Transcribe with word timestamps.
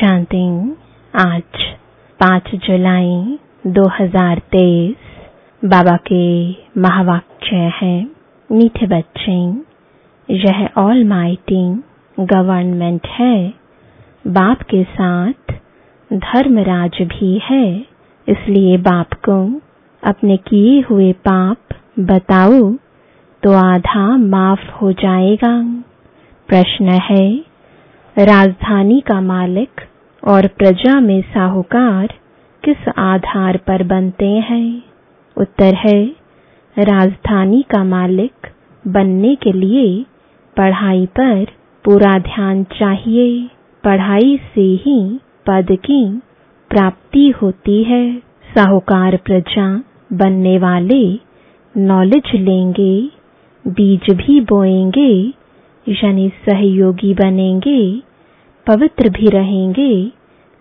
शांति। 0.00 0.42
आज 1.14 1.62
पाँच 2.20 2.42
जुलाई 2.54 3.38
2023 3.66 4.94
बाबा 5.64 5.96
के 6.06 6.50
महावाक्य 6.80 7.56
है, 7.56 8.06
मीठे 8.50 8.86
बच्चे, 8.86 9.36
यह 10.28 10.68
ऑल 10.76 11.04
माइटी 11.04 11.64
गवर्नमेंट 12.18 13.06
है। 13.06 13.54
बाप 14.26 14.62
के 14.62 14.82
साथ 14.84 15.52
धर्मराज 16.10 17.02
भी 17.02 17.40
है, 17.44 17.68
इसलिए 18.28 18.76
बाप 18.78 19.14
को 19.28 19.38
अपने 20.02 20.36
किए 20.36 20.80
हुए 20.80 21.12
पाप 21.12 21.78
बताओ 22.00 22.72
तो 23.42 23.52
आधा 23.66 24.06
माफ़ 24.16 24.70
हो 24.72 24.92
जाएगा। 24.92 25.54
प्रश्न 26.48 26.98
है, 27.02 27.50
राजधानी 28.16 29.00
का 29.00 29.20
मालिक 29.20 29.80
और 30.28 30.46
प्रजा 30.46 31.00
में 31.00 31.22
साहूकार 31.22 32.06
किस 32.64 32.88
आधार 32.98 33.56
पर 33.56 33.82
बनते 33.82 34.26
हैं? 34.26 34.82
उत्तर 35.36 35.74
है, 35.74 36.04
राजधानी 36.78 37.62
का 37.62 37.84
मालिक 37.84 38.32
बनने 38.86 39.34
के 39.34 39.52
लिए 39.52 40.04
पढ़ाई 40.56 41.06
पर 41.06 41.46
पूरा 41.84 42.18
ध्यान 42.18 42.64
चाहिए। 42.64 43.48
पढ़ाई 43.84 44.40
से 44.54 44.60
ही 44.60 45.20
पद 45.46 45.66
की 45.70 46.20
प्राप्ति 46.70 47.30
होती 47.30 47.84
है। 47.84 48.22
साहूकार 48.54 49.16
प्रजा 49.16 49.82
बनने 50.12 50.58
वाले 50.58 51.18
नॉलेज 51.76 52.34
लेंगे, 52.34 53.10
बीज 53.66 54.14
भी 54.14 54.40
बोएँगे, 54.40 55.32
यानी 55.88 56.28
सहयोगी 56.28 57.14
बनेंगे। 57.14 58.09
पवित्र 58.66 59.08
भी 59.10 59.28
रहेंगे, 59.30 59.92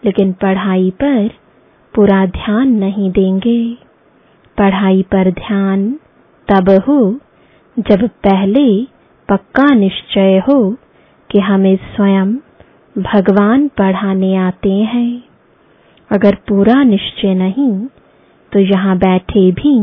लेकिन 0.04 0.32
पढ़ाई 0.34 0.90
पर 1.02 1.28
पूरा 1.94 2.26
ध्यान 2.28 2.70
नहीं 2.76 3.10
देंगे। 3.12 3.62
पढ़ाई 4.58 5.02
पर 5.12 5.32
ध्यान 5.34 5.90
तब 6.48 6.70
हो 6.88 7.00
जब 7.78 8.08
पहले 8.24 8.68
पक्का 9.30 9.74
निश्चय 9.76 10.38
हो 10.48 10.60
कि 11.30 11.40
हमें 11.40 11.76
स्वयं 11.76 12.34
भगवान 12.96 13.68
पढ़ाने 13.78 14.36
आते 14.38 14.72
हैं। 14.94 15.24
अगर 16.12 16.36
पूरा 16.48 16.84
निश्चय 16.84 17.34
नहीं 17.36 17.74
तो 18.52 18.60
यहाँ 18.62 18.98
बैठे 18.98 19.52
भी 19.52 19.74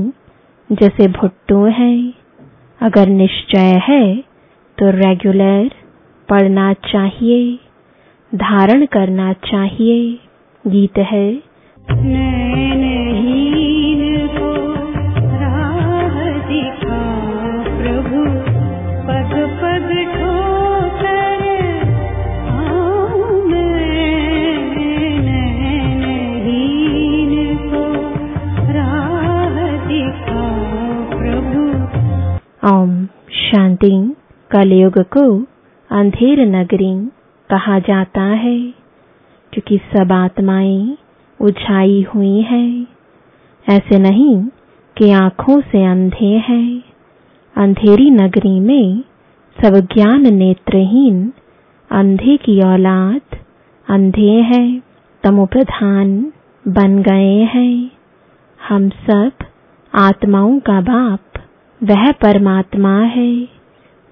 जैसे 0.71 1.07
भुट्टो 1.11 1.65
हैं। 1.73 2.13
अगर 2.81 3.09
निश्चय 3.11 3.81
है 3.83 4.17
तो 4.79 4.91
रेगुलर 4.93 5.71
पढ़ना 6.29 6.73
चाहिए। 6.85 7.59
धारण 8.35 8.87
करना 8.87 9.33
चाहिए। 9.33 10.19
गीत 10.67 10.99
है। 10.99 11.43
नैनहीन 11.91 14.29
को 14.29 14.75
राह 15.25 16.39
दिखा 16.39 17.25
प्रभु 17.79 18.25
पग 19.07 19.61
पग 19.61 20.15
ठोकर 20.15 21.41
आऊँ 22.49 23.47
मैं। 23.47 24.07
को 27.71 27.85
राह 28.73 29.87
दिखा 29.87 30.43
प्रभु। 31.17 31.63
ओम 32.75 33.09
शांति। 33.31 34.15
कलयुग 34.51 34.99
को 34.99 35.47
अंधेर 35.91 36.47
नगरी। 36.47 37.11
कहा 37.51 37.79
जाता 37.79 38.23
है, 38.23 38.61
क्योंकि 39.53 39.79
सब 39.79 40.13
आत्माएँ 40.13 40.99
उछाई 41.41 42.07
हुई 42.15 42.41
हैं। 42.41 42.87
ऐसे 43.69 43.99
नहीं 43.99 44.45
कि 44.97 45.11
आँखों 45.11 45.61
से 45.61 45.85
अंधे 45.85 46.37
हैं। 46.49 46.83
अंधेरी 47.57 48.11
नगरी 48.11 48.61
में 48.61 49.01
सब 49.65 49.89
ज्ञान 49.95 50.35
नेत्रहीन, 50.35 51.33
अंधे 51.91 52.37
की 52.37 52.61
औलाद 52.61 53.37
अंधे 53.91 54.31
हैं, 54.31 54.83
तमोप्रधान 55.23 56.33
बन 56.69 57.03
गए 57.03 57.43
हैं। 57.43 57.91
हम 58.69 58.89
सब 58.89 59.33
आत्माओं 59.95 60.59
का 60.59 60.81
बाप, 60.81 61.21
वह 61.83 62.13
परमात्मा 62.13 63.01
है। 63.01 63.49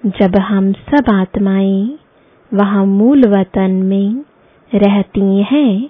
जब 0.05 0.35
हम 0.35 0.71
सब 0.73 1.09
आत्माएँ 1.09 1.99
वहाँ 2.55 2.85
मूल 2.85 3.25
वतन 3.29 3.71
में 3.83 4.23
रहती 4.71 5.41
हैं 5.51 5.89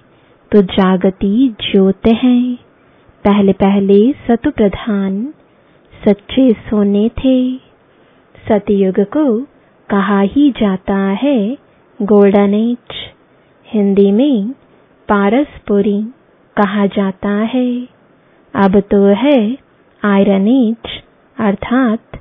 तो 0.52 0.62
जागती 0.72 1.48
ज्योत 1.62 2.08
हैं। 2.24 2.56
पहले 3.26 3.53
पहले 3.53 4.00
सतु 4.28 4.52
प्रधान 4.52 5.22
सच्चे 5.94 6.52
सोने 6.70 7.08
थे। 7.20 7.38
सतयुग 8.46 9.00
को 9.16 9.25
कहा 9.90 10.20
ही 10.34 10.50
जाता 10.52 10.98
है 11.24 11.38
गोल्डन 12.00 12.54
एज 12.54 12.96
हिंदी 13.68 14.12
में 14.12 14.50
पारसपुरी 15.09 16.02
कहा 16.58 16.86
जाता 16.96 17.36
है। 17.54 17.68
अब 18.54 18.80
तो 18.92 19.04
है 19.24 19.38
आयरन 20.04 20.48
एज 20.48 21.00
अर्थात 21.38 22.20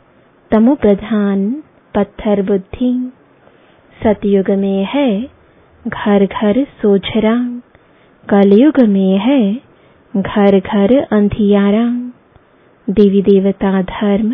तमो 0.50 0.74
प्रधान 0.74 1.50
पत्थर 1.94 2.42
बुद्धि 2.42 2.92
सतयुग 4.04 4.50
में 4.50 4.84
है 4.84 5.08
घर 5.84 6.24
घर 6.26 6.64
सोझरा। 6.82 7.36
कलयुग 8.28 8.80
में 8.84 9.18
है 9.18 9.54
घर 10.14 10.58
घर 10.60 10.96
अंधियारा। 11.12 11.86
देवी 12.88 13.22
देवता 13.22 13.82
धर्म 13.82 14.32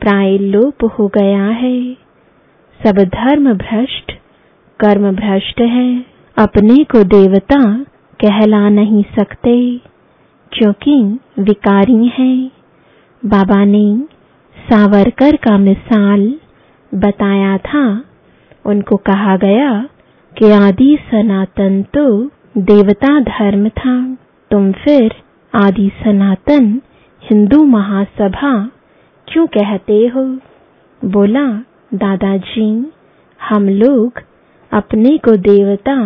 प्राय 0.00 0.38
लोप 0.38 0.84
हो 0.98 1.06
गया 1.08 1.44
है। 1.44 1.94
सब 2.80 2.98
धर्म 3.14 3.52
भ्रष्ट, 3.54 4.12
कर्म 4.80 5.10
भ्रष्ट 5.12 5.60
है। 5.60 6.04
अपने 6.36 6.84
को 6.84 7.02
देवता 7.04 7.60
कहला 8.20 8.68
नहीं 8.68 9.02
सकते, 9.18 9.80
क्योंकि 10.52 10.96
विकारी 11.38 12.06
हैं। 12.18 12.50
बाबा 13.22 13.64
ने 13.64 13.86
सावरकर 14.56 15.36
का 15.36 15.56
मिसाल 15.58 16.34
बताया 16.92 17.56
था 17.58 17.84
उनको 18.64 18.96
कहा 19.06 19.36
गया 19.36 19.70
कि 20.32 20.50
आदि 20.50 20.96
सनातन 21.10 21.82
तो 21.94 22.06
देवता 22.56 23.18
धर्म 23.20 23.68
था, 23.68 24.16
तुम 24.50 24.72
फिर 24.72 25.14
आदि 25.52 25.90
सनातन 26.02 26.80
हिंदू 27.22 27.64
महासभा 27.64 28.52
क्यों 29.28 29.46
कहते 29.46 30.06
हो? 30.06 30.24
बोला, 31.02 31.46
दादाजी, 31.94 32.68
हम 33.40 33.68
लोग 33.68 34.20
अपने 34.72 35.16
को 35.18 35.36
देवता 35.36 35.96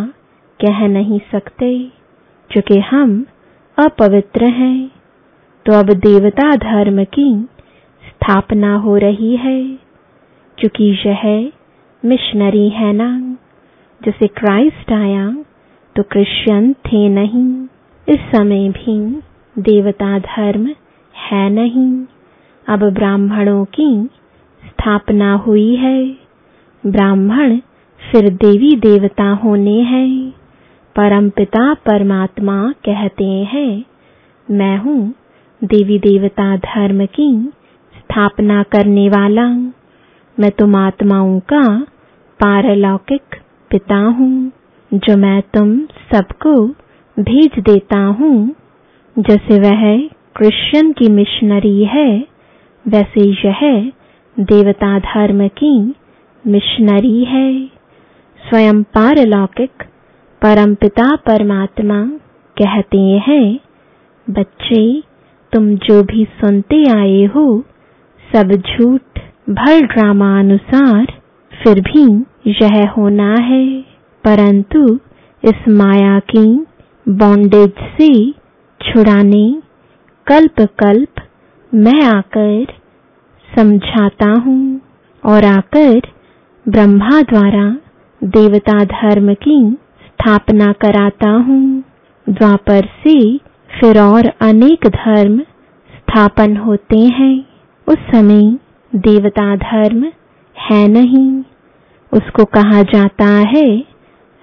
कह 0.60 0.86
नहीं 0.88 1.20
सकते 1.32 1.72
क्योंकि 2.50 2.78
हम 2.80 3.25
अपवित्र 3.78 4.44
हैं। 4.52 4.90
तो 5.66 5.72
अब 5.72 5.92
देवता 5.98 6.50
धर्म 6.56 7.04
की 7.04 7.30
स्थापना 8.02 8.75
हो 8.76 8.96
रही 8.96 9.36
है 9.36 9.60
क्योंकि 10.58 10.84
यह 11.06 11.22
मिशनरी 12.04 12.69
है 12.69 12.92
ना? 12.92 13.36
जैसे 14.00 14.26
क्राइस्ट 14.26 14.92
आया 14.92 15.31
तो 15.97 16.03
क्रिश्चियन 16.03 16.72
थे 16.72 17.09
नहीं। 17.09 17.66
इस 18.09 18.20
समय 18.36 18.69
भी 18.69 19.22
देवता 19.62 20.19
धर्म 20.19 20.66
है 21.14 21.50
नहीं। 21.50 22.04
अब 22.69 22.84
ब्राह्मणों 22.91 23.64
की 23.64 24.08
स्थापना 24.62 25.32
हुई 25.34 25.75
है। 25.76 26.16
ब्राह्मण 26.87 27.58
फिर 28.00 28.28
देवी 28.28 28.76
देवता 28.76 29.31
होने 29.31 29.81
हैं। 29.82 30.31
परमपिता 30.97 31.75
परमात्मा 31.75 32.72
कहते 32.84 33.25
हैं, 33.25 33.84
मैं 34.50 34.78
हूँ 34.78 35.14
देवी 35.64 35.99
देवता 35.99 36.56
धर्म 36.56 37.06
की 37.06 37.52
स्थापना 37.94 38.62
करने 38.62 39.08
वाला। 39.08 39.49
मैं 40.38 40.50
तुम 40.50 40.76
आत्माओं 40.76 41.40
का 41.40 41.87
पारलौकिक 42.40 43.23
पिता 43.70 43.96
हूँ 43.96 44.52
जो 44.94 45.17
मैं 45.17 45.43
तुम 45.43 45.81
सबको 46.14 46.67
भेज 47.17 47.58
देता 47.58 47.99
हूँ, 47.99 48.55
जैसे 49.19 49.58
वह 49.61 50.08
क्रिश्चियन 50.37 50.93
की 50.93 51.08
मिशनरी 51.08 51.85
है, 51.85 52.26
वैसे 52.87 53.49
यह 53.49 53.90
देवता 54.37 54.99
धर्म 54.99 55.49
की 55.49 55.94
मिशनरी 56.46 57.25
है। 57.25 57.67
स्वयं 58.41 58.82
पारलौकिक 58.82 59.70
परमपिता 60.43 61.17
परमात्मा 61.17 62.02
कहते 62.56 62.99
हैं, 62.99 63.61
बच्चे, 64.31 65.02
तुम 65.52 65.75
जो 65.75 66.02
भी 66.02 66.25
सुनते 66.25 66.84
आए 66.91 67.25
हो, 67.25 67.64
सब 68.34 68.52
झूठ 68.52 69.19
भर 69.50 69.87
ड्रामा 69.87 70.38
अनुसार 70.38 71.18
फिर 71.58 71.81
भी 71.81 72.05
यह 72.52 72.90
होना 72.90 73.34
है। 73.43 73.64
परंतु 74.25 74.82
इस 75.43 75.69
माया 75.69 76.19
की 76.31 76.46
बॉन्डेज 77.06 77.72
से 77.96 78.10
छुड़ाने 78.81 79.46
कल्प 80.26 80.60
कल्प 80.81 81.20
मैं 81.72 82.00
आकर 82.05 82.72
समझाता 83.49 84.31
हूँ 84.40 84.81
और 85.22 85.44
आकर 85.44 86.00
ब्रह्मा 86.66 87.20
द्वारा 87.22 87.66
देवता 88.22 88.78
धर्म 88.84 89.32
की 89.44 89.60
स्थापना 90.05 90.72
कराता 90.82 91.31
हूँ। 91.46 91.62
द्वापर 92.26 92.88
से 93.02 93.16
फिर 93.70 94.00
और 94.00 94.26
अनेक 94.43 94.87
धर्म 94.94 95.38
स्थापन 95.90 96.56
होते 96.56 96.99
हैं। 97.19 97.34
उस 97.87 97.99
समय 98.12 98.43
देवता 98.93 99.55
धर्म 99.56 100.05
है 100.60 100.88
नहीं। 100.88 101.43
उसको 102.12 102.44
कहा 102.44 102.82
जाता 102.82 103.26
है, 103.26 103.84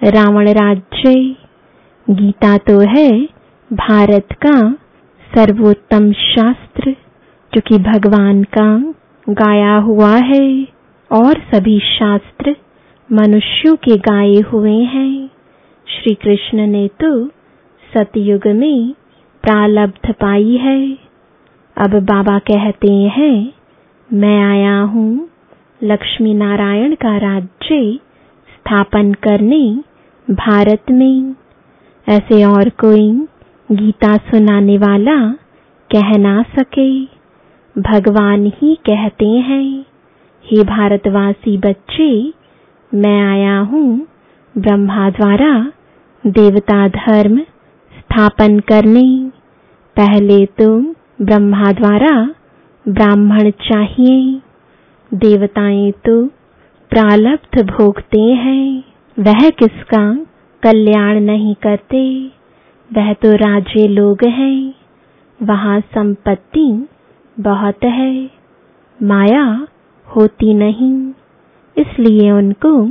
रावण 0.04 0.48
राज्य। 0.48 1.36
गीता 2.10 2.56
तो 2.56 2.80
है, 2.80 3.28
भारत 3.72 4.28
का 4.32 4.72
सर्वोत्तम 5.34 6.12
शास्त्र 6.12 6.96
जो 7.54 7.60
कि 7.60 7.78
भगवान 7.78 8.42
का 8.58 8.94
गाया 9.30 9.76
हुआ 9.76 10.16
है, 10.16 10.68
और 11.12 11.42
सभी 11.54 11.78
शास्त्र 11.78 12.56
मनुष्यों 13.12 13.76
के 13.76 13.96
गाए 13.96 14.40
हुए 14.52 14.76
हैं। 14.76 15.30
श्री 15.88 16.14
कृष्ण 16.14 16.66
ने 16.66 16.88
तो 16.88 17.26
सतयुग 17.94 18.46
में 18.46 18.94
प्रालब्ध 19.42 20.12
पाई 20.12 20.56
है। 20.56 20.98
अब 21.76 21.90
बाबा 21.90 22.38
कहते 22.38 22.92
हैं, 22.92 23.52
मैं 24.12 24.44
आया 24.44 24.80
हूँ 24.80 25.28
लक्ष्मी 25.82 26.34
नारायण 26.34 26.94
का 26.94 27.16
राज्य 27.16 27.98
स्थापन 28.48 29.12
करने 29.12 29.80
भारत 30.30 30.84
में। 30.90 31.34
ऐसे 32.08 32.44
और 32.44 32.68
कोई 32.68 33.26
गीता 33.72 34.16
सुनाने 34.16 34.78
वाला 34.78 35.32
कह 35.90 36.16
ना 36.18 36.42
सके। 36.42 37.04
भगवान 37.76 38.46
ही 38.46 38.74
कहते 38.74 39.26
हैं, 39.26 39.84
हे 40.44 40.62
भारतवासी 40.64 41.58
बच्चे, 41.58 42.32
मैं 42.94 43.20
आया 43.22 43.58
हूँ 43.58 44.06
ब्रह्मा 44.58 45.10
द्वारा 45.10 45.72
देवता 46.26 46.88
धर्म 46.88 47.38
स्थापन 47.92 48.58
करने। 48.58 49.30
पहले 49.96 50.46
तुम 50.46 50.94
ब्रह्मा 51.22 51.72
द्वारा 51.72 52.34
ब्राह्मण 52.88 53.50
चाहिए। 53.50 54.40
देवताएँ 55.14 55.90
तो 55.92 56.26
प्रालब्ध 56.90 57.62
भोगते 57.70 58.20
हैं। 58.20 58.84
वह 59.18 59.48
किसका 59.50 60.02
कल्याण 60.62 61.20
नहीं 61.20 61.54
करते? 61.54 62.00
वह 62.90 63.12
तो 63.12 63.32
राजे 63.36 63.86
लोग 63.88 64.24
हैं। 64.24 64.74
वहाँ 65.40 65.80
संपत्ति 65.80 66.86
बहुत 67.40 67.84
है। 67.84 68.30
माया 69.02 69.66
होती 70.06 70.54
नहीं। 70.54 70.92
इसलिए 71.76 72.30
उनको 72.30 72.86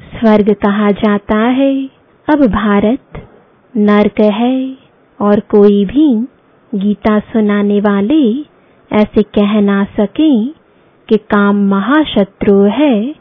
स्वर्ग 0.00 0.52
कहा 0.54 0.90
जाता 0.90 1.38
है। 1.38 1.72
अब 2.28 2.46
भारत 2.46 3.22
नरक 3.76 4.20
है 4.20 4.76
और 5.20 5.40
कोई 5.40 5.84
भी 5.84 6.08
गीता 6.74 7.18
सुनाने 7.18 7.80
वाले 7.80 8.22
ऐसे 8.90 9.22
कह 9.22 9.60
ना 9.60 9.84
सके 10.00 10.57
कि 11.08 11.16
काम 11.16 11.68
महाशत्रु 11.68 12.60
है। 12.60 13.14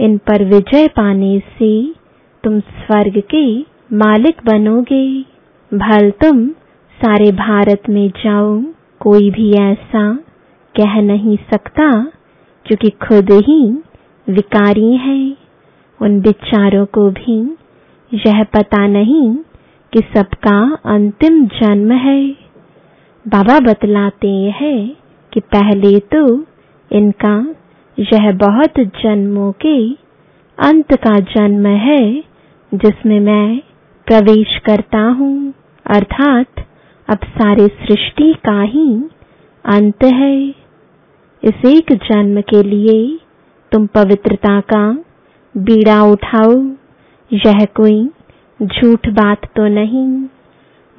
इन 0.00 0.18
पर 0.18 0.44
विजय 0.44 0.88
पाने 0.88 1.38
से 1.38 1.94
तुम 2.44 2.60
स्वर्ग 2.60 3.22
के 3.34 3.60
मालिक 3.96 4.40
बनोगे। 4.44 5.22
भल 5.74 6.10
तुम 6.10 6.48
सारे 7.02 7.32
भारत 7.32 7.82
में 7.88 8.08
जाओ, 8.08 8.62
कोई 9.00 9.30
भी 9.30 9.52
ऐसा 9.52 10.14
कह 10.74 11.00
नहीं 11.00 11.36
सकता, 11.36 12.12
क्योंकि 12.66 12.90
खुद 12.90 13.32
ही 13.32 13.78
विकारी 14.30 14.96
है। 14.96 15.36
उन 16.02 16.20
बिचारों 16.20 16.86
को 16.86 17.10
भी 17.10 17.56
यह 18.14 18.44
पता 18.44 18.86
नहीं 18.86 19.36
कि 19.92 20.00
सबका 20.16 20.78
अंतिम 20.84 21.46
जन्म 21.46 21.92
है। 21.92 22.30
बाबा 23.28 23.60
बतलाते 23.60 24.30
हैं 24.30 24.96
कि 25.32 25.40
पहले 25.40 25.98
तो 25.98 26.46
इनका 26.92 27.54
यह 27.98 28.32
बहुत 28.32 28.80
जन्मों 28.80 29.52
के 29.52 29.92
अंत 30.58 30.94
का 30.94 31.20
जन्म 31.20 31.66
है, 31.66 32.24
जिसमें 32.74 33.20
मैं 33.20 33.58
प्रवेश 34.06 34.58
करता 34.58 34.98
हूँ। 34.98 35.52
अर्थात, 35.86 36.46
अब 37.08 37.18
सारे 37.24 37.68
सृष्टि 37.68 38.32
का 38.32 38.62
ही 38.62 39.04
अंत 39.64 40.04
है। 40.04 40.48
इस 41.44 41.64
एक 41.66 41.92
जन्म 41.92 42.40
के 42.40 42.62
लिए 42.62 43.18
तुम 43.72 43.86
पवित्रता 43.86 44.60
का 44.60 44.92
बीड़ा 45.56 46.02
उठाओ। 46.02 46.62
यह 47.32 47.64
कोई 47.74 48.10
झूठ 48.62 49.08
बात 49.08 49.40
तो 49.56 49.66
नहीं। 49.66 50.24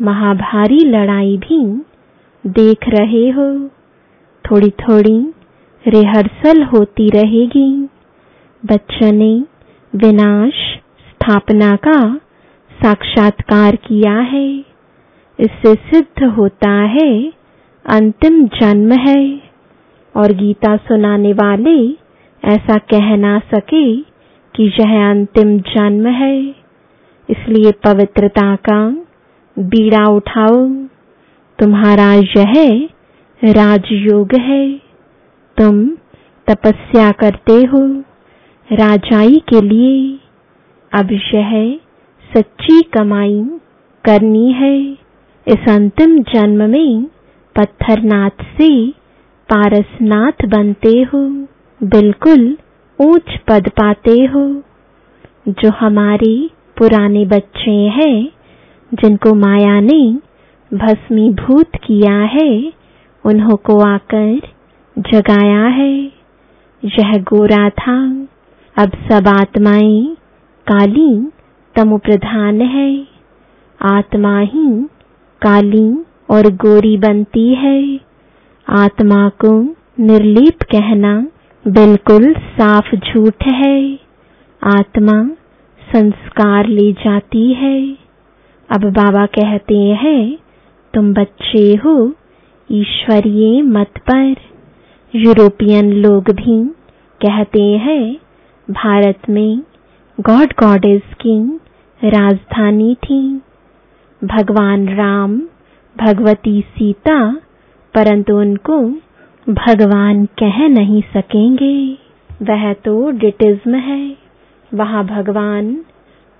महाभारी 0.01 0.79
लड़ाई 0.85 1.37
भी 1.37 1.81
देख 2.47 2.77
रहे 2.87 3.29
हो। 3.29 3.67
थोड़ी 4.51 4.69
थोड़ी 4.69 5.33
रिहर्सल 5.87 6.63
होती 6.63 7.09
रहेगी। 7.09 7.89
बच्चों 8.65 9.11
ने 9.11 9.43
विनाश 9.95 10.53
स्थापना 11.09 11.75
का 11.75 12.15
साक्षात्कार 12.83 13.75
किया 13.75 14.13
है। 14.13 14.59
इससे 15.39 15.73
सिद्ध 15.73 16.23
होता 16.23 16.69
है, 16.69 17.33
अंतिम 17.85 18.47
जन्म 18.47 18.91
है। 18.91 19.41
और 20.15 20.31
गीता 20.31 20.75
सुनाने 20.75 21.33
वाले 21.33 21.89
ऐसा 22.43 22.77
कह 22.77 23.15
ना 23.15 23.39
सके 23.39 24.01
कि 24.55 24.63
यह 24.79 25.09
अंतिम 25.09 25.59
जन्म 25.59 26.07
है। 26.07 26.55
इसलिए 27.29 27.71
पवित्रता 27.71 28.55
का 28.55 28.89
बीड़ा 29.59 30.05
उठाओ 30.05 30.67
तुम्हारा 31.59 32.13
यह 32.13 32.89
राजयोग 33.43 34.35
है। 34.35 34.92
तुम 35.57 35.87
तपस्या 36.47 37.11
करते 37.11 37.53
हो। 37.53 37.99
राजाई 38.71 39.41
के 39.49 39.61
लिए 39.61 40.19
अब 40.93 41.11
यह 41.11 41.79
सच्ची 42.37 42.81
कमाई 42.81 43.43
करनी 44.05 44.51
है। 44.51 44.91
इस 45.47 45.69
अंतिम 45.69 46.19
जन्म 46.19 46.69
में 46.69 47.03
पत्थरनाथ 47.55 48.29
से 48.29 48.91
पारसनाथ 49.49 50.45
बनते 50.45 51.01
हो। 51.01 51.29
बिल्कुल 51.83 52.57
ऊंच 53.01 53.37
पद 53.47 53.69
पाते 53.69 54.25
हो। 54.25 54.63
जो 55.47 55.69
हमारे 55.69 56.49
पुराने 56.77 57.25
बच्चे 57.25 57.71
हैं, 57.71 58.29
जिनको 58.93 59.35
माया 59.35 59.79
ने 59.79 60.17
भस्मीभूत 60.73 61.75
किया 61.75 62.17
है, 62.19 62.73
उन्हों 63.25 63.55
को 63.55 63.79
आकर 63.79 64.41
जगाया 64.97 65.65
है। 65.65 66.03
यह 66.85 67.17
गोरा 67.17 67.69
था 67.69 68.27
अब 68.77 68.91
सब 69.11 69.27
आत्माएँ 69.27 70.17
काली 70.71 71.27
तमु 71.75 71.97
प्रधान 71.97 72.61
है। 72.61 73.07
आत्मा 73.81 74.39
ही 74.39 74.83
काली 75.41 75.93
और 76.29 76.41
गोरी 76.47 76.97
बनती 76.97 77.55
है। 77.55 77.99
आत्मा 78.69 79.29
को 79.29 79.75
निर्लीप 79.99 80.61
कहना 80.61 81.27
बिल्कुल 81.67 82.33
साफ़ 82.33 82.95
झूठ 82.95 83.47
है। 83.47 83.99
आत्मा 84.63 85.29
संस्कार 85.95 86.67
ले 86.67 86.91
जाती 86.91 87.53
है। 87.53 87.97
अब 88.69 88.83
बाबा 88.85 89.25
कहते 89.25 89.77
हैं, 89.77 90.37
तुम 90.93 91.13
बच्चे 91.13 91.75
हो, 91.75 92.13
ईश्वरीय 92.71 93.61
मत 93.61 93.91
पर। 93.97 94.52
यूरोपियन 95.15 95.93
लोग 95.93 96.23
भी 96.23 96.65
कहते 97.21 97.61
हैं, 97.61 98.15
भारत 98.71 99.19
में 99.29 99.59
गॉड 100.19 100.53
गॉडेस 100.63 101.01
की 101.01 101.59
राजधानी 102.09 102.95
थी। 102.95 103.41
भगवान 104.23 104.87
राम, 104.87 105.37
भगवती 105.97 106.61
सीता, 106.61 107.35
परंतु 107.93 108.37
उनको 108.37 108.79
भगवान 109.49 110.25
कह 110.25 110.67
नहीं 110.67 111.01
सकेंगे। 111.01 111.97
वह 112.41 112.73
तो 112.73 113.09
डिटिज्म 113.09 113.75
है, 113.75 114.17
वहाँ 114.73 115.05
भगवान 115.05 115.85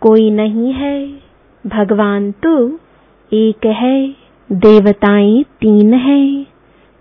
कोई 0.02 0.32
नहीं 0.32 0.74
है। 0.74 1.08
भगवान 1.68 2.32
तो 2.32 2.80
एक 3.34 3.66
है, 3.66 4.16
देवताएँ 4.52 5.44
तीन 5.44 5.94
हैं, 5.94 6.46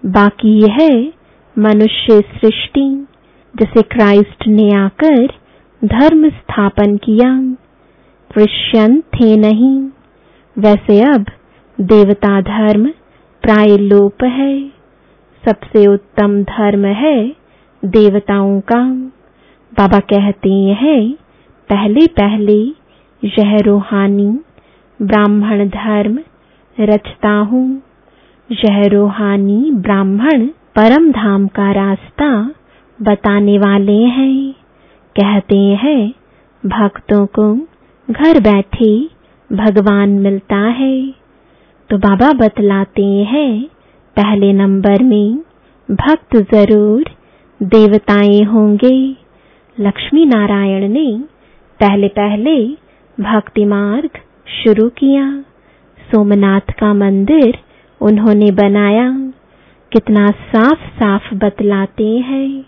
बाकी 0.07 0.61
है 0.71 1.22
मनुष्य 1.59 2.21
सृष्टि, 2.21 3.07
जिसे 3.55 3.83
क्राइस्ट 3.83 4.47
ने 4.49 4.75
आकर 4.75 5.27
धर्म 5.85 6.29
स्थापन 6.29 6.97
किया। 6.97 7.57
क्रिश्चियन 8.31 9.01
थे 9.01 9.37
नहीं 9.37 9.89
वैसे 10.59 11.01
अब 11.01 11.27
देवता 11.81 12.41
धर्म 12.41 12.87
प्राय 13.43 13.77
लोप 13.77 14.25
है। 14.25 14.69
सबसे 15.43 15.87
उत्तम 15.87 16.43
धर्म 16.43 16.85
है 16.85 17.33
देवताओं 17.85 18.61
का। 18.61 18.85
बाबा 19.73 19.99
कहते 19.99 20.51
हैं, 20.51 21.13
पहले 21.71 22.07
पहले 22.07 22.59
यह 23.23 23.57
रूहानी 23.57 24.41
ब्राह्मण 25.03 25.69
धर्म 25.69 26.19
रचता 26.81 27.33
हूँ। 27.33 27.83
यह 28.53 28.87
रूहानी 28.87 29.71
ब्राह्मण 29.71 30.49
परम 30.77 31.13
धाम 31.13 31.47
का 31.47 31.73
रास्ता 31.73 32.51
बताने 33.03 33.59
वाले 33.59 33.99
हैं। 34.05 34.53
कहते 35.17 35.57
हैं, 35.57 36.13
भक्तों 36.67 37.27
को 37.27 37.55
घर 38.09 38.41
बैठे 38.41 39.09
भगवान 39.53 40.09
मिलता 40.09 40.57
है। 40.57 41.15
तो 41.91 41.99
बाबा 41.99 42.33
बतलाते 42.33 43.05
हैं, 43.05 43.65
पहले 44.17 44.53
नंबर 44.53 45.03
में 45.03 45.37
भक्त 45.91 46.37
ज़रूर 46.37 47.05
देवताएँ 47.63 48.43
होंगे। 48.45 49.17
लक्ष्मी 49.81 50.25
नारायण 50.25 50.89
ने 50.89 51.21
पहले 51.81 52.09
पहले 52.09 52.67
भक्ति 53.21 53.65
मार्ग 53.65 54.11
शुरू 54.65 54.89
किया। 54.89 55.41
सोमनाथ 56.11 56.73
का 56.79 56.95
मंदिर 56.95 57.59
उन्होंने 58.01 58.51
बनाया। 58.51 59.33
कितना 59.93 60.31
साफ़ 60.31 60.89
साफ़ 60.99 61.35
बतलाते 61.35 62.09
हैं। 62.19 62.65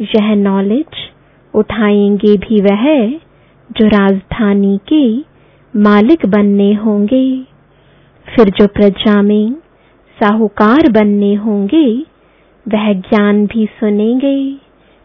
यह 0.00 0.34
नॉलेज 0.34 0.86
उठाएँगे 1.54 2.36
भी 2.36 2.60
वह 2.60 3.08
जो 3.70 3.86
राजधानी 3.86 4.80
के 4.92 5.18
मालिक 5.74 6.26
बनने 6.26 6.72
होंगे। 6.74 7.42
फिर 8.26 8.50
जो 8.50 8.66
प्रजा 8.66 9.22
में 9.22 9.52
साहूकार 10.18 10.90
बनने 10.90 11.34
होंगे, 11.34 11.86
वह 12.66 12.92
ज्ञान 12.92 13.46
भी 13.46 13.66
सुनेंगे, 13.66 14.56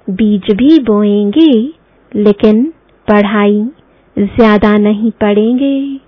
बीज 0.07 0.55
भी 0.55 0.79
बोएँगे, 0.79 1.73
लेकिन 2.15 2.73
पढ़ाई 3.07 3.63
ज़्यादा 4.17 4.77
नहीं 4.77 5.11
पढ़ेंगे, 5.11 5.99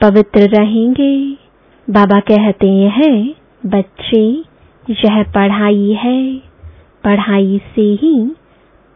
पवित्र 0.00 0.48
रहेंगे। 0.48 1.36
बाबा 1.90 2.20
कहते 2.20 2.68
हैं, 2.68 3.34
बच्चे 3.66 4.53
यह 4.90 5.22
पढ़ाई 5.22 5.92
है, 5.92 6.36
पढ़ाई 7.04 7.60
से 7.74 7.82
ही 8.02 8.30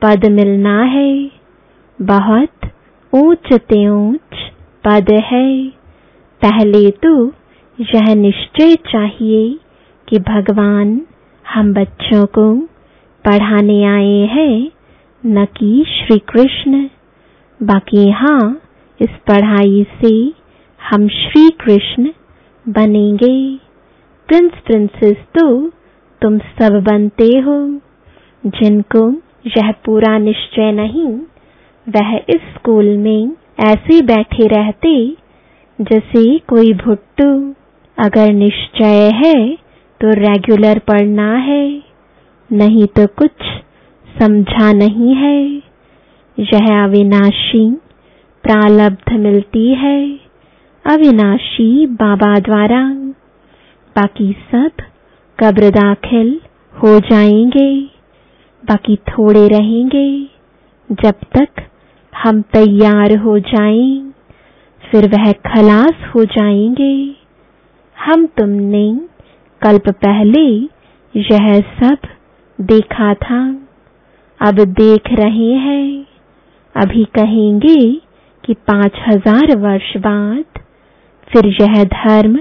पद 0.03 0.27
मिलना 0.27 0.83
है। 0.83 1.31
बहुत 1.99 2.71
ऊंच 3.13 3.53
ते 3.53 3.89
ऊंच 3.89 4.37
पद 4.85 5.11
है। 5.25 5.69
पहले 6.41 6.91
तो 6.91 7.27
यह 7.79 8.15
निश्चय 8.15 8.75
चाहिए 8.75 9.59
कि 10.09 10.19
भगवान 10.19 11.01
हम 11.45 11.73
बच्चों 11.75 12.27
को 12.27 12.55
पढ़ाने 13.25 13.83
आए 13.85 14.21
हैं, 14.27 14.71
न 15.27 15.45
कि 15.45 15.85
श्री 15.89 16.19
कृष्ण 16.19 16.89
बाकी 17.61 18.11
हाँ 18.11 18.61
इस 19.01 19.11
पढ़ाई 19.29 19.87
से 20.01 20.13
हम 20.81 21.09
श्री 21.09 21.49
कृष्ण 21.51 22.11
बनेंगे। 22.69 23.57
प्रिंस 24.29 24.53
प्रिंसेस 24.67 25.17
तो 25.39 25.73
तुम 26.23 26.39
सब 26.39 26.85
बनते 26.89 27.39
हो। 27.39 27.81
जिनको 28.47 29.13
यह 29.47 29.73
पूरा 29.73 30.19
निश्चय 30.19 30.73
नहीं, 30.73 31.19
वह 31.89 32.17
इस 32.17 32.41
स्कूल 32.55 32.97
में 32.97 33.33
ऐसे 33.61 34.03
बैठे 34.03 34.47
रहते, 34.47 35.17
जैसे 35.81 36.39
कोई 36.39 36.73
भुट्टू। 36.73 37.55
अगर 37.99 38.33
निश्चय 38.33 39.11
है 39.15 39.55
तो 40.01 40.11
रेगुलर 40.11 40.79
पढ़ना 40.79 41.35
है। 41.35 41.83
नहीं 42.53 42.87
तो 42.87 43.07
कुछ 43.07 43.31
समझा 44.21 44.73
नहीं 44.73 45.15
है। 45.15 45.63
यह 46.39 46.85
अविनाशी 46.85 47.71
प्रालब्ध 48.43 49.13
मिलती 49.13 49.75
है। 49.75 50.21
अविनाशी 50.87 51.87
बाबा 51.87 52.39
द्वारा। 52.39 52.95
बाकी 53.97 54.33
सब 54.33 54.71
कब्र 55.39 55.71
दाखिल 55.71 56.41
हो 56.75 56.99
जाएँगे, 57.01 57.71
बाकी 58.65 58.97
थोड़े 58.97 59.47
रहेंगे। 59.49 60.09
जब 60.89 61.21
तक 61.37 61.63
हम 62.13 62.41
तैयार 62.43 63.17
हो 63.17 63.39
जाएँ, 63.39 64.13
फिर 64.83 65.09
वह 65.09 65.33
खलास 65.47 66.11
हो 66.15 66.25
जाएँगे। 66.25 66.93
हम 67.97 68.27
तुमने 68.27 68.85
कल्प 69.63 69.89
पहले 70.05 70.45
यह 71.15 71.61
सब 71.81 72.09
देखा 72.59 73.15
था। 73.15 73.41
अब 74.41 74.65
देख 74.75 75.13
रहे 75.13 75.53
हैं। 75.59 76.07
अभी 76.75 77.05
कहेंगे 77.15 77.79
कि 78.45 78.55
पाँच 78.55 79.01
हज़ार 79.09 79.57
वर्ष 79.57 79.97
बाद 79.97 80.61
फिर 81.29 81.47
यह 81.63 81.83
धर्म 81.85 82.37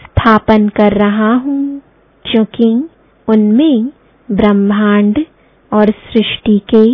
स्थापन 0.00 0.68
कर 0.68 0.92
रहा 0.92 1.34
हूँ। 1.34 1.80
क्योंकि 2.24 2.88
उनमें 3.28 3.88
ब्रह्मांड 4.28 5.24
और 5.72 5.90
सृष्टि 5.90 6.60
के 6.74 6.86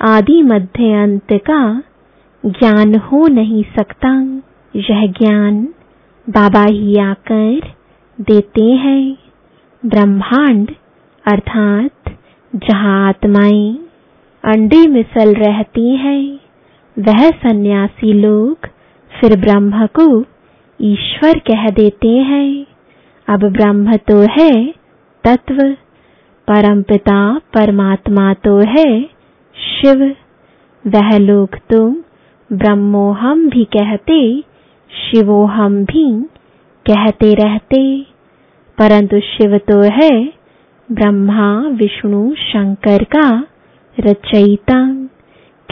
आदि 0.00 0.42
मध्य 0.42 0.92
अंत 1.02 1.32
का 1.50 1.82
ज्ञान 2.44 2.94
हो 2.94 3.26
नहीं 3.28 3.62
सकता, 3.78 4.10
यह 4.76 5.06
ज्ञान 5.12 5.62
बाबा 6.26 6.64
ही 6.64 6.96
आकर 6.96 7.60
देते 8.18 8.62
हैं। 8.62 9.16
ब्रह्मांड 9.82 10.70
अर्थात 11.24 12.16
जहाँ 12.52 13.08
आत्माएँ 13.08 13.78
अंडे 14.44 14.86
मिसल 14.86 15.34
रहती 15.34 15.96
हैं, 15.96 16.38
वह 16.96 17.28
सन्यासी 17.30 18.12
लोग 18.12 18.66
फिर 19.12 19.36
ब्रह्म 19.40 19.86
को 19.86 20.24
ईश्वर 20.80 21.38
कह 21.38 21.68
देते 21.70 22.08
हैं। 22.08 22.66
अब 23.28 23.44
ब्रह्म 23.44 23.96
तो 23.96 24.20
है, 24.20 24.74
तत्व। 25.24 25.76
परमपिता 26.50 27.38
परमात्मा 27.38 28.34
तो 28.34 28.58
है, 28.58 29.02
शिव। 29.54 30.14
वह 30.86 31.18
लोग 31.18 31.48
तो 31.70 31.90
ब्रह्मोहम 32.52 33.48
भी 33.48 33.64
कहते 33.64 34.44
शिवोहम 34.90 35.84
भी 35.84 36.22
कहते 36.90 37.34
रहते। 37.34 38.02
परंतु 38.78 39.20
शिव 39.20 39.58
तो 39.58 39.80
है, 39.80 40.32
ब्रह्मा, 40.92 41.58
विष्णु, 41.58 42.34
शंकर 42.34 43.04
का 43.04 43.46
रचयिता। 44.00 45.04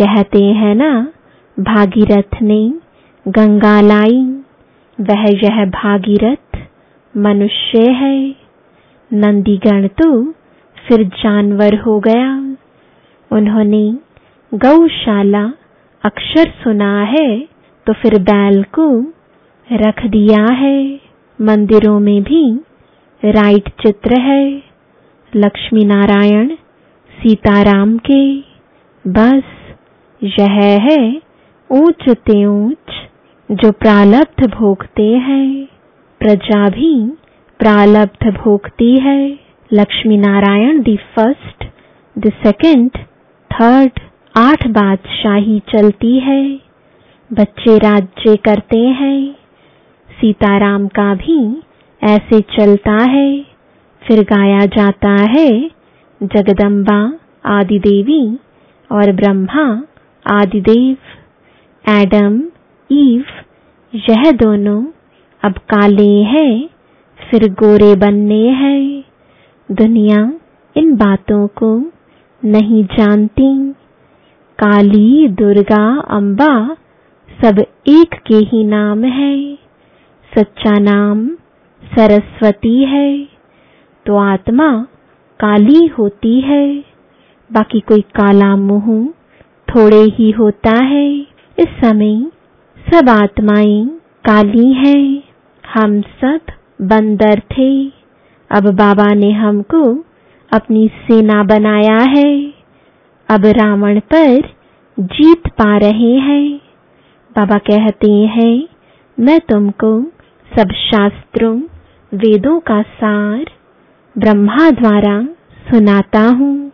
कहते 0.02 0.44
हैं 0.44 0.74
ना, 0.74 1.12
भागीरथ 1.60 2.42
ने 2.42 2.74
गंगा 3.28 3.80
लाई। 3.80 4.42
वह 5.00 5.24
यह 5.44 5.64
भागीरथ 5.64 6.45
मनुष्य 7.16 7.90
है। 7.92 8.18
नंदीगण 9.10 9.86
तो 9.88 10.08
फिर 10.76 11.04
जानवर 11.04 11.74
हो 11.76 11.98
गया। 12.00 12.32
उन्होंने 13.30 13.84
गौशाला 14.52 15.44
अक्षर 16.04 16.50
सुना 16.64 17.00
है 17.02 17.28
तो 17.86 17.92
फिर 17.92 18.18
बैल 18.22 18.62
को 18.74 18.88
रख 19.72 20.04
दिया 20.06 20.44
है। 20.52 21.00
मंदिरों 21.38 21.98
में 22.00 22.22
भी 22.22 22.42
राइट 23.22 23.68
चित्र 23.82 24.20
है। 24.20 24.62
लक्ष्मी 25.32 25.84
नारायण 25.84 26.48
सीताराम 27.12 27.96
के। 27.98 28.38
बस, 29.04 29.42
यह 30.22 30.60
है 30.82 31.00
ऊंचते 31.70 32.44
ऊंच 32.46 32.92
जो 33.50 33.72
प्रालब्ध 33.72 34.46
भोगते 34.54 35.08
हैं। 35.26 35.75
प्रजा 36.20 36.68
भी 36.68 37.10
प्रालब्ध 37.58 38.36
भोगती 38.36 38.96
है। 38.96 39.38
Lakshmi 39.72 40.16
Narayan 40.16 40.82
the 40.82 40.98
first 41.16 41.64
the 42.18 42.32
second 42.46 42.90
third 43.50 43.90
आठ 44.36 44.66
बादशाही 44.66 45.62
चलती 45.74 46.18
है। 46.18 46.60
बच्चे 47.32 47.78
राज्य 47.78 48.36
करते 48.36 48.78
हैं। 48.78 49.32
सीताराम 50.10 50.88
का 50.88 51.14
भी 51.14 51.62
ऐसे 52.04 52.40
चलता 52.40 52.96
है। 53.04 53.46
फिर 54.02 54.22
गाया 54.22 54.60
जाता 54.60 55.16
है, 55.22 55.70
जगदम्बा 56.22 57.12
आदि 57.46 57.78
देवी 57.78 58.38
और 58.92 59.12
ब्रह्मा, 59.12 59.82
आदिदेव, 60.26 60.96
एडम, 61.88 62.42
ईव, 62.92 63.24
यह 63.94 64.32
दोनों 64.32 64.84
अब 65.46 65.52
काले 65.52 66.22
हैं, 66.22 66.68
फिर 67.30 67.52
गोरे 67.52 67.96
बनने 67.96 68.48
हैं। 68.48 69.04
दुनिया 69.72 70.32
इन 70.76 70.96
बातों 70.96 71.46
को 71.46 71.92
नहीं 72.44 72.84
जानती। 72.84 73.72
काली, 74.58 75.28
दुर्गा, 75.28 76.00
अंबा 76.00 76.76
सब 77.44 77.58
एक 77.88 78.14
के 78.26 78.34
ही 78.34 78.64
नाम 78.64 79.04
है। 79.04 79.58
सच्चा 80.38 80.78
नाम 80.78 81.28
सरस्वती 81.84 82.84
है। 82.84 83.28
तो 84.06 84.16
आत्मा 84.16 84.86
काली 85.40 85.86
होती 85.86 86.40
है। 86.40 86.78
बाकी 87.52 87.80
कोई 87.80 88.00
काला 88.00 88.56
मुँह 88.56 89.08
थोड़े 89.68 90.02
ही 90.02 90.30
होता 90.30 90.84
है। 90.84 91.16
इस 91.58 91.66
समय 91.84 92.30
सब 92.92 93.08
आत्माएँ 93.08 93.86
काली 94.24 94.72
हैं। 94.72 95.25
हम 95.74 96.00
सब 96.00 96.40
बंदर 96.82 97.38
थे। 97.38 97.86
अब 98.50 98.74
बाबा 98.74 99.14
ने 99.14 99.32
हमको 99.32 100.04
अपनी 100.52 100.88
सेना 100.88 101.44
बनाया 101.44 101.98
है। 101.98 102.54
अब 103.30 103.46
रावण 103.46 104.00
पर 104.00 104.54
जीत 105.00 105.48
पा 105.48 105.76
रहे 105.76 106.14
हैं। 106.14 106.60
बाबा 107.36 107.58
कहते 107.58 108.12
हैं, 108.12 108.68
मैं 109.20 109.40
तुमको 109.40 110.02
सब 110.58 110.68
शास्त्रों, 110.72 111.60
वेदों 112.14 112.60
का 112.60 112.82
सार 112.82 113.44
ब्रह्मा 114.18 114.70
द्वारा 114.70 115.28
सुनाता 115.70 116.20
हूँ। 116.20 116.72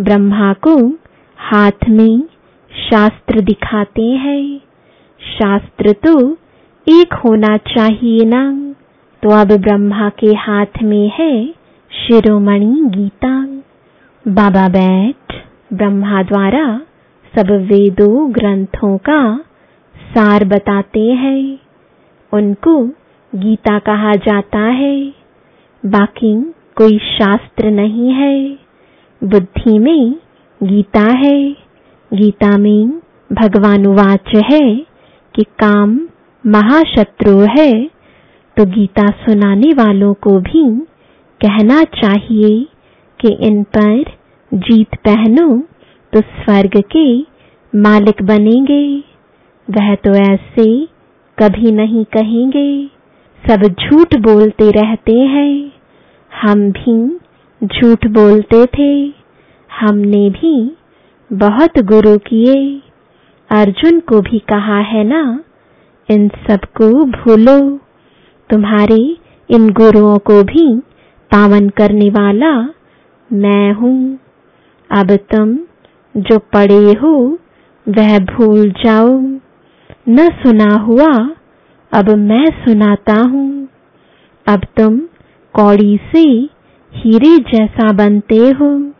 ब्रह्मा 0.00 0.52
को 0.52 0.90
हाथ 1.38 1.88
में 1.88 2.22
शास्त्र 2.90 3.40
दिखाते 3.40 4.02
हैं। 4.02 4.58
शास्त्र 5.20 5.92
तो 5.92 6.36
एक 6.88 7.14
होना 7.14 7.56
चाहिए 7.56 8.24
ना। 8.24 8.74
तो 9.22 9.30
अब 9.30 9.48
ब्रह्मा 9.60 10.08
के 10.08 10.26
हाथ 10.26 10.82
में 10.82 11.12
है 11.18 11.48
शिरोमणि 11.92 12.82
गीता। 12.84 13.46
बाबा 14.28 14.68
बैठ 14.68 15.34
ब्रह्मा 15.72 16.22
द्वारा 16.22 16.80
सब 17.36 17.50
वेदों 17.50 18.34
ग्रंथों 18.34 18.98
का 18.98 19.36
सार 19.96 20.44
बताते 20.44 21.12
हैं। 21.12 21.58
उनको 22.32 22.86
गीता 23.34 23.78
कहा 23.78 24.12
जाता 24.12 24.58
है। 24.58 25.12
बाकी 25.86 26.42
कोई 26.76 26.98
शास्त्र 26.98 27.70
नहीं 27.70 28.10
है। 28.10 28.58
बुद्धि 29.24 29.78
में 29.78 30.14
गीता 30.62 31.12
है। 31.12 31.52
गीता 32.14 32.58
में 32.58 32.88
भगवान 33.32 33.86
वाच 33.86 34.44
है 34.52 34.86
कि 35.34 35.42
काम 35.42 36.00
महाशत्रु 36.48 37.38
है 37.38 37.90
तो 38.56 38.64
गीता 38.64 39.06
सुनाने 39.06 39.72
वालों 39.72 40.14
को 40.14 40.40
भी 40.40 40.80
कहना 41.40 41.84
चाहिए 41.84 42.66
कि 43.20 43.32
इन 43.40 43.62
पर 43.62 44.04
जीत 44.54 44.94
पहनो 44.94 45.62
तो 46.12 46.20
स्वर्ग 46.20 46.82
के 46.96 47.20
मालिक 47.78 48.22
बनेंगे। 48.22 48.98
वह 49.70 49.94
तो 49.94 50.14
ऐसे 50.14 50.88
कभी 51.38 51.72
नहीं 51.72 52.04
कहेंगे। 52.04 52.86
सब 53.48 53.62
झूठ 53.62 54.16
बोलते 54.16 54.70
रहते 54.70 55.14
हैं। 55.14 55.72
हम 56.42 56.70
भी 56.70 57.18
झूठ 57.66 58.06
बोलते 58.06 58.66
थे। 58.66 59.14
हमने 59.70 60.30
भी 60.30 60.76
बहुत 61.32 61.78
गुरु 61.78 62.18
किए। 62.18 62.82
अर्जुन 63.50 64.00
को 64.00 64.20
भी 64.20 64.38
कहा 64.38 64.78
है 64.78 65.04
ना 65.04 65.42
इन 66.10 66.28
सबको 66.28 67.04
भूलो। 67.04 67.78
तुम्हारे 68.50 69.16
इन 69.50 69.70
गुरुओं 69.70 70.18
को 70.18 70.42
भी 70.42 70.78
पावन 71.30 71.68
करने 71.68 72.08
वाला 72.08 72.50
मैं 73.32 73.72
हूँ। 73.72 74.18
अब 74.90 75.06
तुम 75.10 75.58
जो 76.16 76.38
पढ़े 76.38 76.92
हो, 76.92 77.38
वह 77.88 78.18
भूल 78.18 78.70
जाओ। 78.70 79.20
न 80.08 80.16
सुना 80.18 80.74
हुआ, 80.74 81.30
अब 81.92 82.08
मैं 82.08 82.46
सुनाता 82.46 83.14
हूँ। 83.14 83.68
अब 84.48 84.60
तुम 84.76 84.98
कौड़ी 85.52 86.00
से 86.12 86.48
हीरे 86.94 87.38
जैसा 87.38 87.92
बनते 87.92 88.36
हो। 88.36 88.92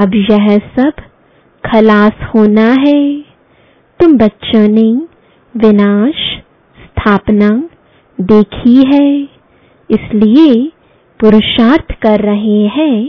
अब 0.00 0.14
यह 0.14 0.58
सब 0.58 0.92
खलास 1.66 2.12
होना 2.34 2.76
है। 2.88 3.20
तुम 4.00 4.18
बच्चों 4.18 4.68
ने 4.68 5.15
विनाश, 5.56 6.42
स्थापना 6.84 7.68
देखी 8.20 8.76
है। 8.94 9.22
इसलिए 9.90 10.72
पुरुषार्थ 11.20 11.92
कर 12.02 12.20
रहे 12.20 12.66
हैं। 12.66 13.04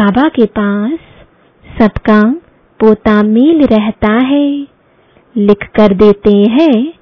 बाबा 0.00 0.28
के 0.28 0.46
पास 0.46 0.98
सबका 1.80 2.32
पोता 2.80 3.22
मेल 3.22 3.66
रहता 3.66 4.12
है। 4.12 4.66
लिख 5.36 5.68
कर 5.74 5.94
देते 5.94 6.38
हैं, 6.38 6.92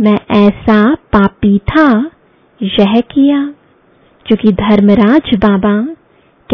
मैं 0.00 0.46
ऐसा 0.46 0.94
पापी 0.94 1.58
था, 1.58 2.10
यह 2.62 3.00
किया। 3.00 3.54
क्योंकि 4.26 4.52
धर्मराज 4.52 5.34
बाबा 5.34 5.82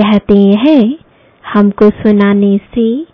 कहते 0.00 0.38
हैं, 0.38 0.98
हमको 1.46 1.90
सुनाने 1.90 2.58
से 2.58 3.06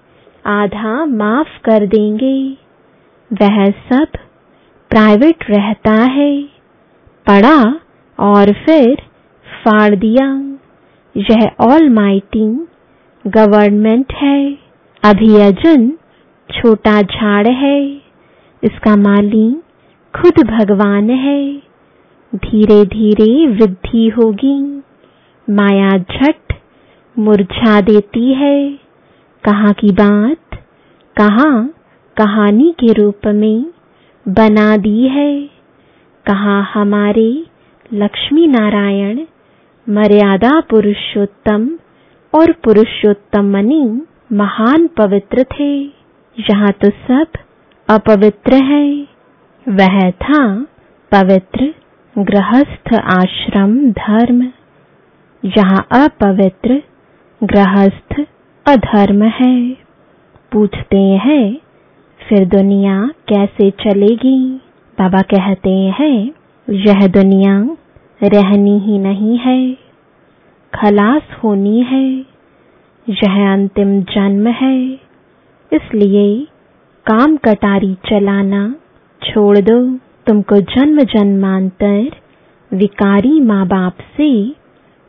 आधा 0.46 1.04
माफ़ 1.04 1.62
कर 1.64 1.86
देंगे। 1.86 2.56
वह 3.32 3.70
सब 3.70 4.06
प्राइवेट 4.90 5.50
रहता 5.50 5.92
है। 5.92 6.42
पढ़ा 7.26 7.80
और 8.20 8.52
फिर 8.52 8.94
फाड़ 9.46 9.94
दिया। 9.94 10.58
यह 11.16 11.50
ऑल 11.60 11.90
माइटी 11.90 12.66
गवर्नमेंट 13.26 14.12
है। 14.12 14.58
अभियजन 15.04 15.90
छोटा 16.50 17.02
झाड़ 17.02 17.48
है। 17.48 17.90
इसका 18.64 18.96
माली 18.96 19.52
खुद 20.14 20.46
भगवान 20.46 21.10
है। 21.10 21.56
धीरे 22.34 22.84
धीरे 22.84 23.46
वृद्धि 23.46 24.08
होगी। 24.08 24.82
माया 25.50 25.90
झट 25.90 26.54
मुरझा 27.18 27.80
देती 27.80 28.34
है। 28.34 28.78
कहाँ 29.44 29.72
की 29.72 29.90
बात? 29.92 30.62
कहाँ, 31.16 31.74
कहानी 32.16 32.74
के 32.80 32.92
रूप 32.92 33.20
में। 33.26 33.75
बना 34.28 34.76
दी 34.76 35.08
है। 35.08 35.50
कहा 36.26 36.60
हमारे 36.74 37.46
लक्ष्मी 37.92 38.46
नारायण, 38.46 39.18
मर्यादा 39.88 40.60
पुरुषोत्तम 40.60 41.68
और 42.34 42.52
पुरुषोत्तम 42.52 43.44
मनी 43.44 44.02
महान 44.32 44.86
पवित्र 44.86 45.42
थे। 45.42 45.84
यहाँ 46.38 46.70
तो 46.70 46.90
सब 46.90 47.26
अपवित्र 47.88 48.54
है। 48.54 49.08
वह 49.68 50.10
था 50.10 50.66
पवित्र 51.12 51.74
गृहस्थ 52.18 52.94
आश्रम 52.94 53.90
धर्म। 53.90 54.42
यहाँ 55.44 55.86
अपवित्र 55.92 56.82
गृहस्थ 57.44 58.20
अधर्म 58.66 59.22
है। 59.22 59.72
पूछते 60.52 60.98
हैं 60.98 61.65
फिर 62.28 62.44
दुनिया 62.44 62.94
कैसे 63.28 63.70
चलेगी? 63.70 64.38
बाबा 64.98 65.20
कहते 65.22 65.70
हैं, 65.70 66.32
यह 66.68 67.06
दुनिया 67.06 67.58
रहनी 68.22 68.78
ही 68.78 68.98
नहीं 68.98 69.36
है, 69.38 69.74
खलास 70.72 71.36
होनी 71.44 71.80
है, 71.82 72.06
यह 73.06 73.52
अंतिम 73.52 74.00
जन्म 74.02 74.46
है, 74.52 74.78
इसलिए 75.72 76.46
काम 77.06 77.36
कटारी 77.36 77.94
चलाना 77.94 78.74
छोड़ 79.22 79.58
दो। 79.58 79.78
तुमको 80.26 80.56
जन्म 80.56 81.00
जन्मांतर 81.04 82.10
विकारी 82.70 83.40
माँ 83.40 83.66
बाप 83.66 83.98
से 84.16 84.30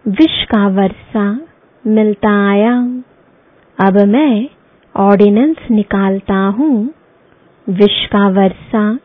विष 0.06 0.44
का 0.44 0.68
वर्षा 0.68 1.26
मिलता 1.88 2.36
आया। 2.50 2.76
अब 3.78 3.98
मैं 4.08 4.50
ऑर्डिनेंस 4.96 5.58
निकालता 5.72 6.36
हूँ 6.36 6.90
विष 7.70 8.06
का 8.06 8.30
वर्षा 8.30 9.00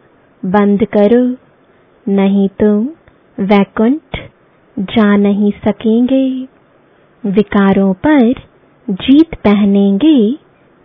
बंद 0.45 0.85
करो, 0.85 1.37
नहीं 2.13 2.49
तो 2.49 2.81
वैकुंठ 3.41 4.31
जा 4.79 5.17
नहीं 5.17 5.51
सकेंगे। 5.51 6.49
विकारों 7.27 7.93
पर 7.95 8.33
जीत 8.89 9.35
पहनेंगे 9.35 10.33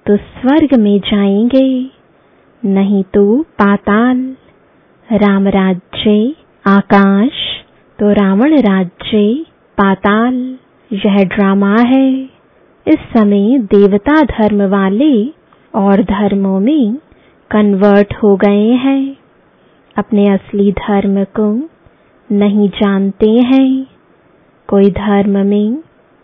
तो 0.05 0.17
स्वर्ग 0.17 0.79
में 0.79 0.99
जाएँगे, 0.99 1.89
नहीं 2.65 3.03
तो 3.03 3.41
पाताल। 3.41 4.35
राम 5.07 5.47
राज्य, 5.47 6.35
आकाश 6.67 7.31
तो 7.99 8.11
रावण 8.11 8.57
राज्य, 8.57 9.45
पाताल। 9.77 10.57
यह 10.91 11.23
ड्रामा 11.25 11.75
है। 11.79 12.23
इस 12.87 12.99
समय 13.17 13.57
देवता 13.59 14.21
धर्म 14.21 14.61
वाले 14.63 15.27
और 15.73 16.03
धर्मों 16.03 16.59
में 16.59 16.97
कन्वर्ट 17.51 18.13
हो 18.13 18.36
गए 18.36 18.71
हैं। 18.75 19.17
अपने 19.95 20.25
असली 20.29 20.71
धर्म 20.71 21.23
को 21.39 21.47
नहीं 22.29 22.67
जानते 22.71 23.29
हैं। 23.45 23.88
कोई 24.69 24.89
धर्म 24.91 25.38
में 25.47 25.77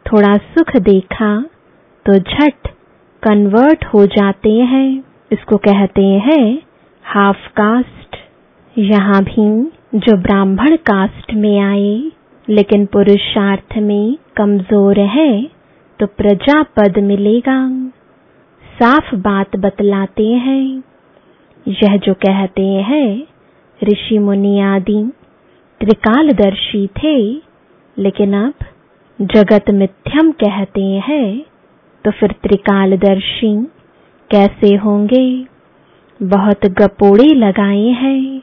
थोड़ा 0.05 0.35
सुख 0.37 0.75
देखा 0.81 1.31
तो 2.05 2.13
झट 2.13 2.67
कन्वर्ट 3.23 3.85
हो 3.85 4.05
जाते 4.07 4.51
हैं। 4.71 5.03
इसको 5.31 5.57
कहते 5.59 6.05
हैं 6.25 6.45
हाफ़ 7.05 7.47
कास्ट 7.57 8.17
यहाँ 8.75 9.23
भी 9.23 9.47
जो 9.95 10.17
ब्राह्मण 10.17 10.75
कास्ट 10.85 11.33
में 11.33 11.59
आए, 11.61 12.11
लेकिन 12.47 12.85
पुरुषार्थ 12.85 13.77
में 13.79 14.17
कमज़ोर 14.37 14.99
है 15.09 15.43
तो 15.99 16.05
प्रजा 16.07 16.61
पद 16.77 16.99
मिलेगा। 17.03 17.59
साफ़ 18.63 19.15
बात 19.17 19.55
बतलाते 19.57 20.27
हैं। 20.27 20.83
यह 21.67 21.97
जो 21.97 22.13
कहते 22.13 22.65
हैं, 22.65 23.27
ऋषि 23.83 24.17
मुनि 24.19 24.59
आदि, 24.59 25.11
त्रिकालदर्शी 25.79 26.87
थे, 26.87 27.17
लेकिन 27.97 28.33
अब 28.33 28.53
जगत 29.21 29.69
मिथ्यम 29.69 30.31
कहते 30.31 30.81
हैं 30.81 31.45
तो 32.05 32.11
फिर 32.11 32.31
त्रिकालदर्शी 32.31 33.55
कैसे 34.29 34.75
होंगे? 34.75 35.45
बहुत 36.19 36.65
गपोड़े 36.65 37.35
लगाए 37.35 37.87
हैं। 37.87 38.39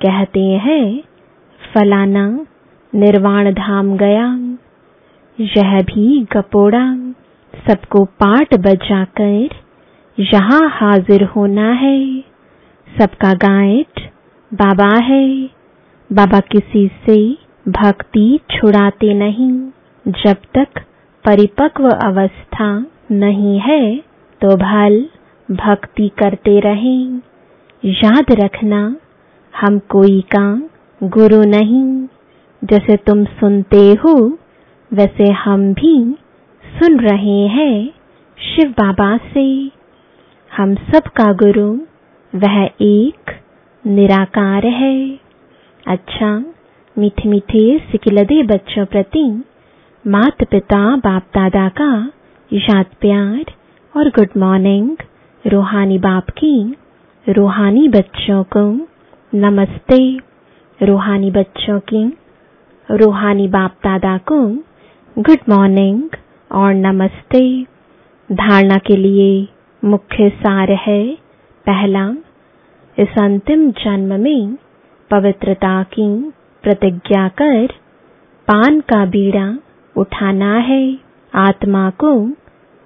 कहते 0.00 0.40
हैं, 0.40 1.02
फलाना 1.60 2.46
निर्वाण 2.92 3.52
धाम 3.52 3.96
गया। 3.96 4.26
यह 5.38 5.80
भी 5.82 6.26
गपोड़ा, 6.32 6.96
सबको 7.54 8.04
पाठ 8.04 8.54
बजाकर 8.54 9.48
यहाँ 10.18 10.68
हाजिर 10.72 11.24
होना 11.24 11.70
है। 11.72 12.31
सबका 12.98 13.32
गाइड 13.34 14.00
बाबा 14.50 14.94
है। 15.04 15.26
बाबा 16.10 16.40
किसी 16.40 16.86
से 17.06 17.16
भक्ति 17.68 18.38
छुड़ाते 18.50 19.12
नहीं। 19.14 19.50
जब 20.06 20.36
तक 20.56 20.80
परिपक्व 21.24 21.88
अवस्था 21.88 22.86
नहीं 23.10 23.58
है 23.60 23.96
तो 24.40 24.56
भल 24.56 25.06
भक्ति 25.48 26.08
करते 26.18 26.58
रहें। 26.60 27.20
याद 27.84 28.32
रखना, 28.32 28.96
हम 29.54 29.78
कोई 29.78 30.20
का 30.34 30.44
गुरु 31.02 31.42
नहीं। 31.44 32.06
जैसे 32.62 32.96
तुम 32.96 33.24
सुनते 33.24 33.84
हो, 33.94 34.14
वैसे 34.90 35.30
हम 35.32 35.72
भी 35.72 35.94
सुन 36.64 37.00
रहे 37.00 37.40
हैं 37.48 37.90
शिव 38.38 38.70
बाबा 38.70 39.16
से। 39.16 39.46
हम 40.50 40.74
सब 40.74 41.08
का 41.16 41.32
गुरु 41.32 41.72
वह 42.34 42.70
एक 42.80 43.30
निराकार 43.86 44.66
है। 44.66 45.18
अच्छा 45.86 46.28
मीठे 46.98 47.28
मीठे 47.28 47.78
सिकिलदे 47.78 48.42
बच्चों 48.42 48.84
प्रति 48.86 49.24
माता 50.06 50.44
पिता 50.44 50.96
बाप 50.96 51.22
दादा 51.34 51.68
का 51.68 52.12
याद 52.50 52.86
प्यार 53.00 53.52
और 53.94 54.08
गुड 54.08 54.28
मॉर्निंग। 54.36 54.96
रूहानी 55.44 55.98
बाप 55.98 56.30
की 56.30 56.76
रूहानी 57.26 57.88
बच्चों 57.88 58.42
को 58.56 58.64
नमस्ते। 59.34 60.16
रूहानी 60.80 61.30
बच्चों 61.30 61.80
की 61.80 62.04
रूहानी 62.90 63.48
बाप 63.48 63.74
दादा 63.84 64.18
को 64.18 64.40
गुड 65.16 65.38
मॉर्निंग 65.48 66.08
और 66.50 66.74
नमस्ते। 66.74 67.62
धारणा 68.32 68.78
के 68.78 68.96
लिए 68.96 69.48
मुख्य 69.84 70.28
सार 70.28 70.70
है 70.70 71.21
पहला, 71.66 72.10
इस 72.98 73.18
अंतिम 73.22 73.70
जन्म 73.70 74.20
में 74.20 74.56
पवित्रता 75.10 75.82
की 75.82 76.32
प्रतिज्ञा 76.62 77.28
कर 77.28 77.66
पान 78.48 78.80
का 78.80 79.06
बीड़ा 79.06 79.58
उठाना 79.96 80.56
है। 80.56 80.98
आत्मा 81.34 81.90
को 81.90 82.30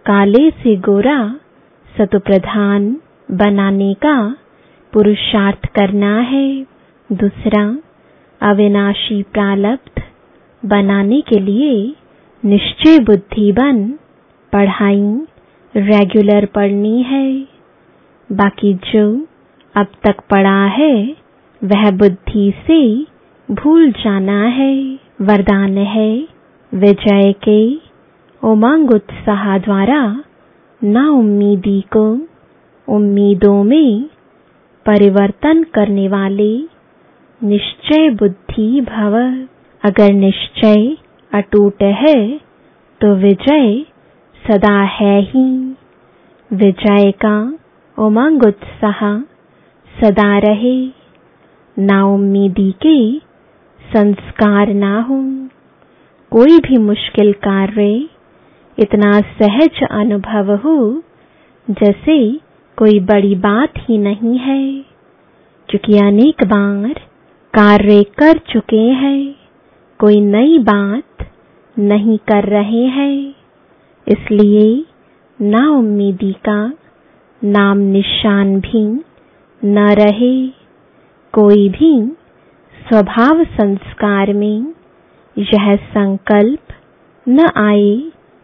काले 0.06 0.50
से 0.50 0.76
गोरा, 0.76 1.36
सतुप्रधान 1.98 2.96
बनाने 3.30 3.94
का 3.94 4.36
पुरुषार्थ 4.92 5.66
करना 5.66 6.18
है। 6.20 6.66
दूसरा, 7.12 7.78
अविनाशी 8.40 9.22
प्रालब्ध 9.22 10.02
बनाने 10.64 11.20
के 11.20 11.38
लिए 11.38 11.94
निश्चय 12.44 12.98
बुद्धि 12.98 13.52
बन 13.52 13.88
पढ़ाई 14.52 15.26
रेगुलर 15.76 16.46
पढ़नी 16.46 17.02
है। 17.02 17.55
बाकी 18.30 18.72
जो 18.84 19.06
अब 19.74 19.86
तक 20.04 20.20
पड़ा 20.30 20.64
है, 20.66 20.94
वह 21.62 21.90
बुद्धि 21.90 22.52
से 22.66 22.80
भूल 23.48 23.90
जाना 23.92 24.42
है, 24.48 24.74
वरदान 25.20 25.76
है, 25.78 26.10
विजय 26.72 27.32
के 27.48 27.60
उमंग 28.42 28.90
उत्साह 28.90 29.56
द्वारा 29.58 30.00
ना 30.80 31.08
उम्मीदी 31.10 31.80
को 31.96 32.06
उम्मीदों 32.88 33.62
में 33.64 34.02
परिवर्तन 34.86 35.62
करने 35.74 36.08
वाले 36.08 36.52
निश्चय 37.40 38.10
बुद्धि 38.10 38.80
भव 38.80 39.16
अगर 39.82 40.12
निश्चय 40.12 40.96
अटूट 41.32 41.82
है 41.82 42.16
तो 43.00 43.14
विजय 43.14 43.84
सदा 44.44 44.80
है 44.92 45.20
ही। 45.22 45.48
विजय 46.50 47.10
का 47.24 47.36
उमंग 47.98 48.42
उत्साह 48.42 49.20
सदा 50.00 50.38
रहे। 50.38 50.90
ना 51.78 52.04
उम्मीदी 52.04 52.72
के 52.72 53.18
संस्कार 53.92 54.74
ना 54.74 55.00
हो 55.00 55.22
कोई 56.32 56.58
भी 56.58 56.78
मुश्किल 56.78 57.32
कार्य, 57.32 58.08
इतना 58.78 59.20
सहज 59.20 59.82
अनुभव 59.90 60.56
हो, 60.56 61.02
जैसे 61.70 62.40
कोई 62.76 63.00
बड़ी 63.00 63.34
बात 63.34 63.72
ही 63.78 63.98
नहीं 63.98 64.38
है। 64.38 64.84
क्योंकि 65.68 65.98
अनेक 65.98 66.44
बार 66.44 66.92
कार्य 67.54 68.02
कर 68.02 68.38
चुके 68.38 68.80
हैं, 68.80 69.34
कोई 69.98 70.20
नई 70.20 70.58
बात 70.58 71.28
नहीं 71.78 72.18
कर 72.18 72.44
रहे 72.44 72.86
हैं। 72.86 73.34
इसलिए 74.08 74.84
ना 75.40 75.70
उम्मीदी 75.70 76.32
का 76.32 76.72
नाम 77.46 77.78
निशान 77.78 78.48
भी 78.60 78.84
न 79.62 79.88
रहे 79.98 80.48
कोई 81.34 81.68
भी 81.68 81.90
स्वभाव 82.76 83.42
संस्कार 83.44 84.32
में 84.32 84.74
यह 85.36 85.74
संकल्प 85.76 86.74
न 87.26 87.48
आए 87.56 87.94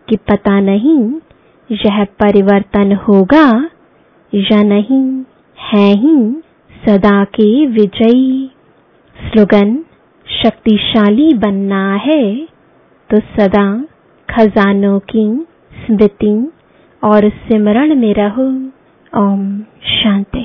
कि 0.08 0.16
पता 0.30 0.58
नहीं 0.60 1.00
यह 1.70 2.04
परिवर्तन 2.20 2.92
होगा 3.08 3.46
या 4.32 4.62
नहीं, 4.62 5.06
है 5.58 5.90
ही 5.94 6.16
सदा 6.82 7.22
के 7.24 7.66
विजयी। 7.66 8.50
स्लोगन 9.16 9.76
शक्तिशाली 10.26 11.32
बनना 11.34 11.84
है 11.96 12.24
तो 13.10 13.20
सदा 13.36 13.66
खजानों 14.28 14.98
की 15.10 15.26
स्मृति 15.80 16.34
और 17.02 17.28
सिमरण 17.28 17.94
में 17.94 18.12
रहो। 18.14 18.48
ओम 19.12 19.42
शांति 19.84 20.44